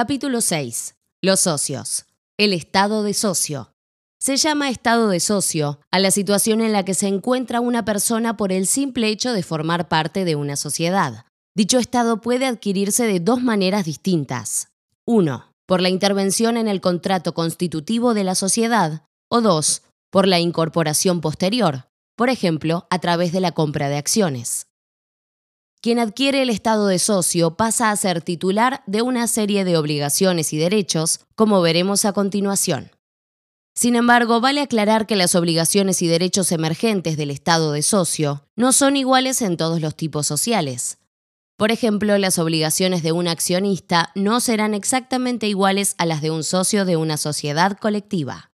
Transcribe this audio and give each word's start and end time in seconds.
Capítulo 0.00 0.40
6. 0.42 0.94
Los 1.22 1.40
socios. 1.40 2.06
El 2.38 2.52
estado 2.52 3.02
de 3.02 3.14
socio. 3.14 3.72
Se 4.20 4.36
llama 4.36 4.70
estado 4.70 5.08
de 5.08 5.18
socio 5.18 5.80
a 5.90 5.98
la 5.98 6.12
situación 6.12 6.60
en 6.60 6.72
la 6.72 6.84
que 6.84 6.94
se 6.94 7.08
encuentra 7.08 7.58
una 7.58 7.84
persona 7.84 8.36
por 8.36 8.52
el 8.52 8.68
simple 8.68 9.08
hecho 9.08 9.32
de 9.32 9.42
formar 9.42 9.88
parte 9.88 10.24
de 10.24 10.36
una 10.36 10.54
sociedad. 10.54 11.24
Dicho 11.56 11.80
estado 11.80 12.20
puede 12.20 12.46
adquirirse 12.46 13.08
de 13.08 13.18
dos 13.18 13.42
maneras 13.42 13.86
distintas. 13.86 14.68
1. 15.04 15.50
Por 15.66 15.80
la 15.80 15.88
intervención 15.88 16.56
en 16.56 16.68
el 16.68 16.80
contrato 16.80 17.34
constitutivo 17.34 18.14
de 18.14 18.22
la 18.22 18.36
sociedad. 18.36 19.02
O 19.28 19.40
2. 19.40 19.82
Por 20.12 20.28
la 20.28 20.38
incorporación 20.38 21.20
posterior, 21.20 21.88
por 22.16 22.30
ejemplo, 22.30 22.86
a 22.88 23.00
través 23.00 23.32
de 23.32 23.40
la 23.40 23.50
compra 23.50 23.88
de 23.88 23.96
acciones. 23.96 24.67
Quien 25.80 26.00
adquiere 26.00 26.42
el 26.42 26.50
estado 26.50 26.88
de 26.88 26.98
socio 26.98 27.56
pasa 27.56 27.90
a 27.90 27.96
ser 27.96 28.20
titular 28.20 28.82
de 28.86 29.02
una 29.02 29.28
serie 29.28 29.64
de 29.64 29.76
obligaciones 29.76 30.52
y 30.52 30.58
derechos, 30.58 31.20
como 31.36 31.60
veremos 31.60 32.04
a 32.04 32.12
continuación. 32.12 32.90
Sin 33.76 33.94
embargo, 33.94 34.40
vale 34.40 34.60
aclarar 34.60 35.06
que 35.06 35.14
las 35.14 35.36
obligaciones 35.36 36.02
y 36.02 36.08
derechos 36.08 36.50
emergentes 36.50 37.16
del 37.16 37.30
estado 37.30 37.70
de 37.70 37.82
socio 37.82 38.44
no 38.56 38.72
son 38.72 38.96
iguales 38.96 39.40
en 39.40 39.56
todos 39.56 39.80
los 39.80 39.94
tipos 39.94 40.26
sociales. 40.26 40.98
Por 41.56 41.70
ejemplo, 41.70 42.18
las 42.18 42.40
obligaciones 42.40 43.04
de 43.04 43.12
un 43.12 43.28
accionista 43.28 44.10
no 44.16 44.40
serán 44.40 44.74
exactamente 44.74 45.46
iguales 45.46 45.94
a 45.98 46.06
las 46.06 46.22
de 46.22 46.32
un 46.32 46.42
socio 46.42 46.86
de 46.86 46.96
una 46.96 47.16
sociedad 47.16 47.78
colectiva. 47.78 48.50